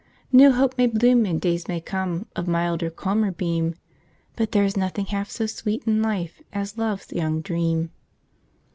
New 0.31 0.51
hope 0.51 0.79
may 0.79 0.87
bloom 0.87 1.27
and 1.27 1.39
days 1.39 1.67
may 1.67 1.79
come, 1.79 2.25
Of 2.35 2.47
milder, 2.47 2.89
calmer 2.89 3.31
beam, 3.31 3.75
But 4.35 4.51
there's 4.51 4.75
nothing 4.75 5.05
half 5.05 5.29
so 5.29 5.45
sweet 5.45 5.83
in 5.85 6.01
life 6.01 6.41
As 6.51 6.75
Love's 6.75 7.13
Young 7.13 7.39
Dream.' 7.41 7.91